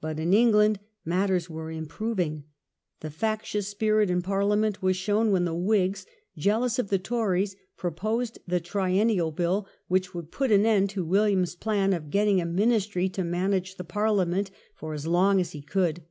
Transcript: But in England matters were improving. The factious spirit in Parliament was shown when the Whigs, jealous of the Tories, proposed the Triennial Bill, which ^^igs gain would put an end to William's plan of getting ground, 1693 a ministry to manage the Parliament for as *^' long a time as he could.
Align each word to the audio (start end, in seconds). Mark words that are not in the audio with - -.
But 0.00 0.18
in 0.18 0.32
England 0.32 0.80
matters 1.04 1.50
were 1.50 1.70
improving. 1.70 2.44
The 3.00 3.10
factious 3.10 3.68
spirit 3.68 4.08
in 4.08 4.22
Parliament 4.22 4.80
was 4.80 4.96
shown 4.96 5.32
when 5.32 5.44
the 5.44 5.52
Whigs, 5.54 6.06
jealous 6.34 6.78
of 6.78 6.88
the 6.88 6.98
Tories, 6.98 7.54
proposed 7.76 8.38
the 8.46 8.58
Triennial 8.58 9.32
Bill, 9.32 9.68
which 9.86 10.04
^^igs 10.04 10.12
gain 10.14 10.18
would 10.20 10.30
put 10.32 10.50
an 10.50 10.64
end 10.64 10.88
to 10.90 11.04
William's 11.04 11.56
plan 11.56 11.92
of 11.92 12.08
getting 12.08 12.36
ground, 12.36 12.58
1693 12.58 12.68
a 12.70 12.70
ministry 12.70 13.08
to 13.10 13.30
manage 13.30 13.76
the 13.76 13.84
Parliament 13.84 14.50
for 14.74 14.94
as 14.94 15.04
*^' 15.04 15.06
long 15.10 15.34
a 15.34 15.34
time 15.34 15.40
as 15.42 15.52
he 15.52 15.60
could. 15.60 16.04